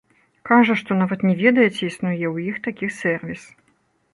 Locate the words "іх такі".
2.53-2.91